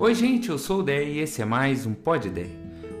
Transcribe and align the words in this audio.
Oi, 0.00 0.14
gente, 0.14 0.48
eu 0.48 0.58
sou 0.58 0.78
o 0.78 0.82
Dé 0.84 1.02
e 1.02 1.18
esse 1.18 1.42
é 1.42 1.44
mais 1.44 1.84
um 1.84 1.92
Pod 1.92 2.30
Dé. 2.30 2.46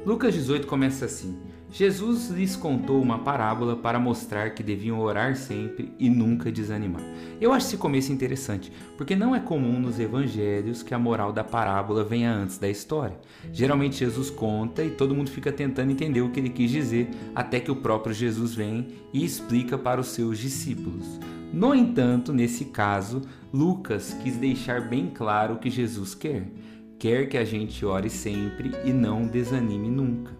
Lucas 0.04 0.34
18 0.34 0.66
começa 0.66 1.04
assim: 1.04 1.38
Jesus 1.70 2.28
lhes 2.28 2.56
contou 2.56 3.00
uma 3.00 3.20
parábola 3.20 3.76
para 3.76 4.00
mostrar 4.00 4.50
que 4.50 4.64
deviam 4.64 4.98
orar 4.98 5.36
sempre 5.36 5.92
e 5.96 6.10
nunca 6.10 6.50
desanimar. 6.50 7.00
Eu 7.40 7.52
acho 7.52 7.68
esse 7.68 7.76
começo 7.76 8.12
interessante, 8.12 8.72
porque 8.96 9.14
não 9.14 9.32
é 9.32 9.38
comum 9.38 9.78
nos 9.78 10.00
evangelhos 10.00 10.82
que 10.82 10.92
a 10.92 10.98
moral 10.98 11.32
da 11.32 11.44
parábola 11.44 12.02
venha 12.02 12.32
antes 12.34 12.58
da 12.58 12.68
história. 12.68 13.16
Geralmente 13.52 13.98
Jesus 14.00 14.28
conta 14.28 14.82
e 14.82 14.90
todo 14.90 15.14
mundo 15.14 15.30
fica 15.30 15.52
tentando 15.52 15.92
entender 15.92 16.22
o 16.22 16.30
que 16.30 16.40
ele 16.40 16.50
quis 16.50 16.68
dizer, 16.68 17.08
até 17.32 17.60
que 17.60 17.70
o 17.70 17.76
próprio 17.76 18.12
Jesus 18.12 18.56
vem 18.56 18.88
e 19.12 19.24
explica 19.24 19.78
para 19.78 20.00
os 20.00 20.08
seus 20.08 20.36
discípulos. 20.36 21.20
No 21.52 21.76
entanto, 21.76 22.32
nesse 22.32 22.66
caso, 22.66 23.22
Lucas 23.52 24.14
quis 24.20 24.36
deixar 24.36 24.88
bem 24.88 25.08
claro 25.08 25.54
o 25.54 25.58
que 25.58 25.70
Jesus 25.70 26.12
quer 26.12 26.50
quer 26.98 27.28
que 27.28 27.38
a 27.38 27.44
gente 27.44 27.84
ore 27.86 28.10
sempre 28.10 28.72
e 28.84 28.92
não 28.92 29.26
desanime 29.26 29.88
nunca. 29.88 30.36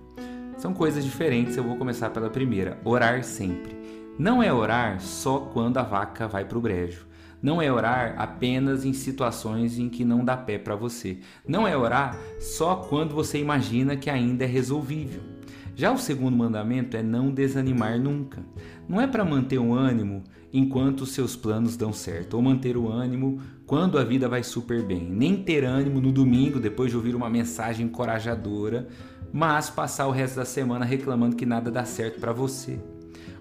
São 0.57 0.75
coisas 0.75 1.05
diferentes, 1.05 1.57
eu 1.57 1.63
vou 1.63 1.77
começar 1.77 2.11
pela 2.11 2.29
primeira: 2.29 2.79
orar 2.85 3.23
sempre. 3.23 3.79
Não 4.19 4.43
é 4.43 4.53
orar 4.53 5.01
só 5.01 5.39
quando 5.39 5.79
a 5.79 5.83
vaca 5.85 6.27
vai 6.27 6.45
para 6.45 6.59
o 6.59 6.61
brejo. 6.61 7.07
Não 7.41 7.63
é 7.63 7.71
orar 7.71 8.17
apenas 8.19 8.85
em 8.85 8.93
situações 8.93 9.79
em 9.79 9.89
que 9.89 10.05
não 10.05 10.25
dá 10.25 10.37
pé 10.37 10.59
para 10.59 10.75
você. 10.75 11.19
Não 11.47 11.69
é 11.69 11.77
orar 11.77 12.19
só 12.41 12.75
quando 12.75 13.15
você 13.15 13.39
imagina 13.39 13.97
que 13.97 14.11
ainda 14.11 14.43
é 14.43 14.47
resolvível. 14.49 15.38
Já 15.79 15.93
o 15.93 15.97
segundo 15.97 16.37
mandamento 16.37 16.97
é 16.97 17.05
não 17.05 17.31
desanimar 17.31 18.01
nunca. 18.01 18.45
Não 18.89 19.01
é 19.01 19.07
para 19.07 19.25
manter 19.25 19.61
o 19.61 19.73
ânimo 19.73 20.25
enquanto 20.53 21.03
os 21.03 21.13
seus 21.13 21.37
planos 21.37 21.77
dão 21.77 21.93
certo, 21.93 22.35
ou 22.35 22.43
manter 22.43 22.77
o 22.77 22.91
ânimo 22.91 23.41
quando 23.65 23.97
a 23.97 24.03
vida 24.03 24.29
vai 24.29 24.43
super 24.43 24.83
bem. 24.83 25.09
Nem 25.09 25.37
ter 25.37 25.63
ânimo 25.63 26.01
no 26.01 26.11
domingo 26.11 26.59
depois 26.59 26.91
de 26.91 26.97
ouvir 26.97 27.15
uma 27.15 27.31
mensagem 27.31 27.87
encorajadora, 27.87 28.89
mas 29.33 29.71
passar 29.71 30.09
o 30.09 30.11
resto 30.11 30.35
da 30.35 30.45
semana 30.45 30.85
reclamando 30.85 31.37
que 31.37 31.47
nada 31.47 31.71
dá 31.71 31.85
certo 31.85 32.19
para 32.19 32.33
você. 32.33 32.81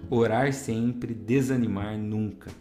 Orar 0.08 0.52
sempre, 0.52 1.14
desanimar 1.14 1.98
nunca. 1.98 2.52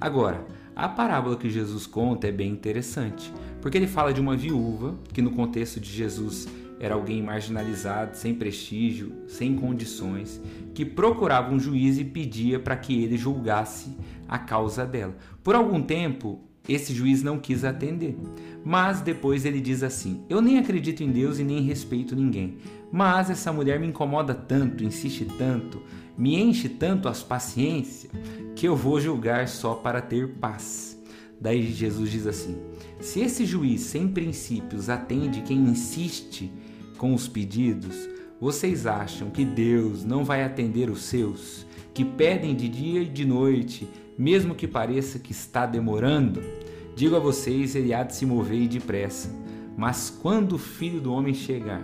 Agora, 0.00 0.46
a 0.76 0.88
parábola 0.88 1.36
que 1.36 1.50
Jesus 1.50 1.84
conta 1.84 2.28
é 2.28 2.32
bem 2.32 2.52
interessante, 2.52 3.34
porque 3.60 3.76
ele 3.76 3.88
fala 3.88 4.14
de 4.14 4.20
uma 4.20 4.36
viúva 4.36 4.94
que, 5.12 5.20
no 5.20 5.32
contexto 5.32 5.80
de 5.80 5.90
Jesus, 5.90 6.46
era 6.78 6.94
alguém 6.94 7.22
marginalizado, 7.22 8.16
sem 8.16 8.34
prestígio, 8.34 9.12
sem 9.26 9.56
condições, 9.56 10.40
que 10.74 10.84
procurava 10.84 11.52
um 11.52 11.58
juiz 11.58 11.98
e 11.98 12.04
pedia 12.04 12.58
para 12.58 12.76
que 12.76 13.02
ele 13.02 13.16
julgasse 13.16 13.96
a 14.28 14.38
causa 14.38 14.84
dela. 14.84 15.16
Por 15.42 15.54
algum 15.54 15.80
tempo, 15.80 16.40
esse 16.68 16.92
juiz 16.92 17.22
não 17.22 17.38
quis 17.38 17.64
atender, 17.64 18.18
mas 18.64 19.00
depois 19.00 19.44
ele 19.44 19.60
diz 19.60 19.82
assim: 19.82 20.24
Eu 20.28 20.42
nem 20.42 20.58
acredito 20.58 21.02
em 21.02 21.10
Deus 21.10 21.38
e 21.38 21.44
nem 21.44 21.60
respeito 21.62 22.16
ninguém, 22.16 22.58
mas 22.90 23.30
essa 23.30 23.52
mulher 23.52 23.78
me 23.78 23.86
incomoda 23.86 24.34
tanto, 24.34 24.84
insiste 24.84 25.24
tanto, 25.38 25.80
me 26.18 26.36
enche 26.36 26.68
tanto 26.68 27.08
as 27.08 27.22
paciência, 27.22 28.10
que 28.54 28.66
eu 28.66 28.74
vou 28.74 29.00
julgar 29.00 29.48
só 29.48 29.74
para 29.74 30.00
ter 30.00 30.34
paz. 30.34 30.95
Daí 31.40 31.72
Jesus 31.72 32.10
diz 32.10 32.26
assim: 32.26 32.56
Se 33.00 33.20
esse 33.20 33.44
juiz 33.44 33.82
sem 33.82 34.08
princípios 34.08 34.88
atende 34.88 35.42
quem 35.42 35.58
insiste, 35.58 36.50
com 36.96 37.14
os 37.14 37.28
pedidos, 37.28 38.08
vocês 38.40 38.86
acham 38.86 39.30
que 39.30 39.44
Deus 39.44 40.04
não 40.04 40.24
vai 40.24 40.42
atender 40.42 40.90
os 40.90 41.02
seus, 41.02 41.66
que 41.94 42.04
pedem 42.04 42.54
de 42.54 42.68
dia 42.68 43.02
e 43.02 43.08
de 43.08 43.24
noite, 43.24 43.88
mesmo 44.18 44.54
que 44.54 44.66
pareça 44.66 45.18
que 45.18 45.32
está 45.32 45.66
demorando? 45.66 46.42
Digo 46.94 47.16
a 47.16 47.20
vocês, 47.20 47.74
ele 47.74 47.92
há 47.92 48.02
de 48.02 48.14
se 48.14 48.24
mover 48.24 48.66
depressa. 48.68 49.30
Mas 49.76 50.08
quando 50.08 50.52
o 50.52 50.58
filho 50.58 51.00
do 51.00 51.12
homem 51.12 51.34
chegar, 51.34 51.82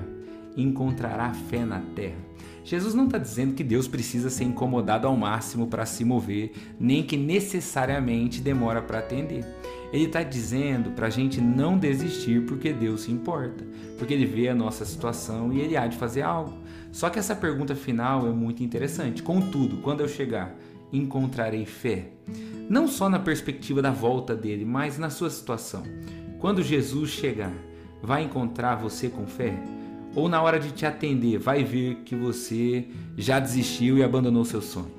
encontrará 0.57 1.33
fé 1.35 1.65
na 1.65 1.81
terra. 1.95 2.32
Jesus 2.65 2.95
não 2.95 3.07
está 3.07 3.19
dizendo 3.19 3.55
que 3.55 3.65
Deus 3.65 3.89
precisa 3.89 4.31
ser 4.31 4.45
incomodado 4.45 5.07
ao 5.07 5.17
máximo 5.17 5.67
para 5.67 5.85
se 5.85 6.05
mover, 6.05 6.53
nem 6.79 7.03
que 7.03 7.17
necessariamente 7.17 8.41
demora 8.41 8.81
para 8.81 9.01
atender. 9.01 9.45
Ele 9.93 10.05
está 10.05 10.23
dizendo 10.23 10.91
para 10.93 11.09
a 11.09 11.11
gente 11.11 11.41
não 11.41 11.77
desistir 11.77 12.47
porque 12.47 12.73
Deus 12.73 13.03
se 13.03 13.13
importa, 13.13 13.65
porque 13.99 14.15
Ele 14.15 14.25
vê 14.25 14.49
a 14.49 14.55
nossa 14.55 14.85
situação 14.85 15.53
e 15.53 15.61
Ele 15.61 15.77
há 15.77 15.87
de 15.87 15.97
fazer 15.97 16.23
algo. 16.23 16.53
Só 16.91 17.11
que 17.11 17.19
essa 17.19 17.35
pergunta 17.35 17.75
final 17.75 18.27
é 18.27 18.31
muito 18.31 18.63
interessante. 18.63 19.23
Contudo, 19.23 19.79
quando 19.79 20.01
eu 20.01 20.09
chegar, 20.09 20.55
encontrarei 20.93 21.67
fé? 21.67 22.07
Não 22.71 22.89
só 22.89 23.09
na 23.09 23.19
perspectiva 23.19 23.83
da 23.83 23.91
volta 23.91 24.35
dele, 24.35 24.65
mas 24.65 24.99
na 24.99 25.11
sua 25.11 25.29
situação. 25.29 25.83
Quando 26.39 26.63
Jesus 26.63 27.11
chegar, 27.11 27.53
vai 28.03 28.25
encontrar 28.25 28.77
você 28.77 29.09
com 29.09 29.27
fé? 29.27 29.59
Ou 30.15 30.29
na 30.29 30.43
hora 30.43 30.59
de 30.59 30.71
te 30.71 30.85
atender, 30.85 31.39
vai 31.39 31.65
ver 31.65 31.97
que 32.05 32.15
você 32.15 32.87
já 33.17 33.39
desistiu 33.41 33.97
e 33.97 34.03
abandonou 34.03 34.45
seu 34.45 34.61
sonho, 34.61 34.93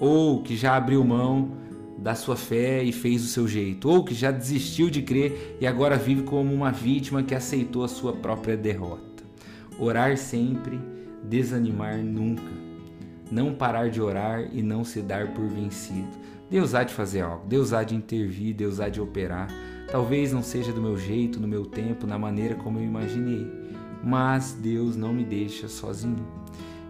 ou 0.00 0.42
que 0.42 0.56
já 0.56 0.76
abriu 0.76 1.04
mão 1.04 1.52
da 1.98 2.14
sua 2.14 2.36
fé 2.36 2.82
e 2.82 2.92
fez 2.92 3.22
o 3.24 3.28
seu 3.28 3.46
jeito, 3.46 3.88
ou 3.88 4.04
que 4.04 4.14
já 4.14 4.30
desistiu 4.30 4.90
de 4.90 5.02
crer 5.02 5.56
e 5.60 5.66
agora 5.66 5.96
vive 5.96 6.22
como 6.22 6.52
uma 6.52 6.70
vítima 6.70 7.22
que 7.22 7.34
aceitou 7.34 7.84
a 7.84 7.88
sua 7.88 8.12
própria 8.12 8.56
derrota. 8.56 9.22
Orar 9.78 10.16
sempre, 10.16 10.80
desanimar 11.22 11.98
nunca. 11.98 12.64
Não 13.30 13.54
parar 13.54 13.90
de 13.90 14.00
orar 14.00 14.48
e 14.52 14.62
não 14.62 14.84
se 14.84 15.00
dar 15.00 15.32
por 15.32 15.46
vencido. 15.46 16.24
Deus 16.50 16.74
há 16.74 16.84
de 16.84 16.92
fazer 16.92 17.22
algo, 17.22 17.46
Deus 17.46 17.72
há 17.72 17.82
de 17.82 17.94
intervir, 17.94 18.54
Deus 18.54 18.80
há 18.80 18.88
de 18.88 19.00
operar. 19.00 19.48
Talvez 19.90 20.32
não 20.32 20.42
seja 20.42 20.72
do 20.72 20.80
meu 20.80 20.96
jeito, 20.96 21.40
no 21.40 21.48
meu 21.48 21.64
tempo, 21.64 22.06
na 22.06 22.18
maneira 22.18 22.54
como 22.54 22.78
eu 22.78 22.84
imaginei 22.84 23.63
mas 24.04 24.52
Deus 24.52 24.96
não 24.96 25.12
me 25.12 25.24
deixa 25.24 25.68
sozinho. 25.68 26.26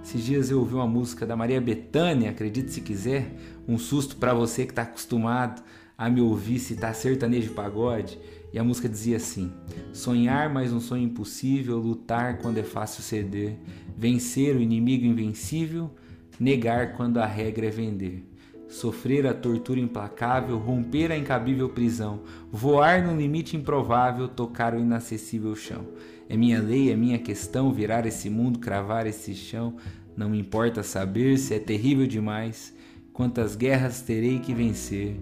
Esses 0.02 0.22
dias 0.22 0.50
eu 0.50 0.58
ouvi 0.58 0.74
uma 0.74 0.86
música 0.86 1.24
da 1.24 1.36
Maria 1.36 1.60
Bethânia, 1.60 2.30
acredite 2.30 2.72
se 2.72 2.80
quiser, 2.80 3.34
um 3.66 3.78
susto 3.78 4.16
para 4.16 4.34
você 4.34 4.66
que 4.66 4.72
está 4.72 4.82
acostumado 4.82 5.62
a 5.96 6.10
me 6.10 6.20
ouvir 6.20 6.58
citar 6.58 6.94
sertanejo 6.94 7.54
pagode, 7.54 8.18
e 8.52 8.58
a 8.58 8.64
música 8.64 8.88
dizia 8.88 9.16
assim: 9.16 9.52
Sonhar 9.92 10.52
mais 10.52 10.72
um 10.72 10.80
sonho 10.80 11.04
impossível, 11.04 11.78
lutar 11.78 12.38
quando 12.38 12.58
é 12.58 12.62
fácil 12.62 13.02
ceder, 13.02 13.56
vencer 13.96 14.54
o 14.56 14.60
inimigo 14.60 15.06
invencível, 15.06 15.90
negar 16.38 16.94
quando 16.96 17.18
a 17.18 17.26
regra 17.26 17.66
é 17.66 17.70
vender 17.70 18.33
sofrer 18.68 19.26
a 19.26 19.34
tortura 19.34 19.80
implacável, 19.80 20.58
romper 20.58 21.12
a 21.12 21.18
incabível 21.18 21.68
prisão, 21.68 22.20
voar 22.50 23.02
no 23.02 23.16
limite 23.16 23.56
improvável, 23.56 24.28
tocar 24.28 24.74
o 24.74 24.78
inacessível 24.78 25.54
chão. 25.54 25.86
É 26.28 26.36
minha 26.36 26.60
lei, 26.60 26.90
é 26.90 26.96
minha 26.96 27.18
questão 27.18 27.72
virar 27.72 28.06
esse 28.06 28.30
mundo, 28.30 28.58
cravar 28.58 29.06
esse 29.06 29.34
chão. 29.34 29.76
Não 30.16 30.30
me 30.30 30.38
importa 30.38 30.82
saber 30.82 31.38
se 31.38 31.54
é 31.54 31.58
terrível 31.58 32.06
demais, 32.06 32.74
quantas 33.12 33.54
guerras 33.56 34.00
terei 34.00 34.38
que 34.38 34.54
vencer 34.54 35.16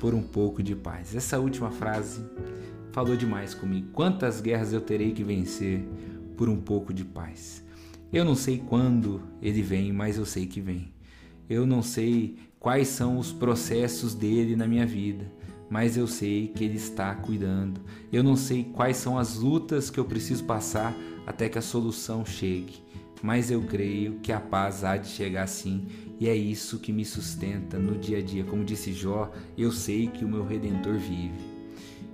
por 0.00 0.14
um 0.14 0.22
pouco 0.22 0.62
de 0.62 0.76
paz. 0.76 1.14
Essa 1.14 1.38
última 1.38 1.70
frase 1.70 2.24
falou 2.92 3.16
demais 3.16 3.54
comigo. 3.54 3.88
Quantas 3.92 4.40
guerras 4.40 4.72
eu 4.72 4.80
terei 4.80 5.12
que 5.12 5.24
vencer 5.24 5.84
por 6.36 6.48
um 6.48 6.56
pouco 6.56 6.92
de 6.92 7.04
paz. 7.04 7.64
Eu 8.12 8.24
não 8.24 8.34
sei 8.34 8.62
quando 8.64 9.20
ele 9.42 9.62
vem, 9.62 9.92
mas 9.92 10.16
eu 10.16 10.24
sei 10.24 10.46
que 10.46 10.60
vem. 10.60 10.92
Eu 11.48 11.66
não 11.66 11.82
sei 11.82 12.36
quais 12.64 12.88
são 12.88 13.18
os 13.18 13.30
processos 13.30 14.14
dele 14.14 14.56
na 14.56 14.66
minha 14.66 14.86
vida, 14.86 15.30
mas 15.68 15.98
eu 15.98 16.06
sei 16.06 16.48
que 16.48 16.64
ele 16.64 16.78
está 16.78 17.14
cuidando. 17.14 17.78
Eu 18.10 18.22
não 18.22 18.36
sei 18.36 18.64
quais 18.64 18.96
são 18.96 19.18
as 19.18 19.36
lutas 19.36 19.90
que 19.90 20.00
eu 20.00 20.04
preciso 20.06 20.44
passar 20.44 20.96
até 21.26 21.46
que 21.46 21.58
a 21.58 21.62
solução 21.62 22.24
chegue, 22.24 22.76
mas 23.22 23.50
eu 23.50 23.60
creio 23.60 24.14
que 24.20 24.32
a 24.32 24.40
paz 24.40 24.82
há 24.82 24.96
de 24.96 25.08
chegar 25.08 25.46
sim, 25.46 25.86
e 26.18 26.26
é 26.26 26.34
isso 26.34 26.78
que 26.78 26.90
me 26.90 27.04
sustenta 27.04 27.78
no 27.78 27.98
dia 27.98 28.16
a 28.16 28.22
dia. 28.22 28.44
Como 28.44 28.64
disse 28.64 28.94
Jó, 28.94 29.30
eu 29.58 29.70
sei 29.70 30.06
que 30.06 30.24
o 30.24 30.28
meu 30.28 30.42
redentor 30.46 30.94
vive. 30.94 31.44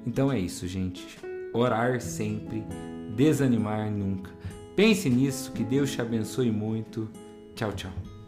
Então 0.05 0.33
é 0.33 0.39
isso, 0.41 0.67
gente. 0.67 1.07
Orar 1.55 2.01
sempre, 2.01 2.65
desanimar 3.15 3.89
nunca. 3.89 4.33
Pense 4.75 5.09
nisso, 5.09 5.53
que 5.53 5.63
Deus 5.63 5.93
te 5.93 6.03
abençoe 6.03 6.51
muito. 6.51 7.09
Tchau, 7.55 7.73
tchau. 7.73 8.20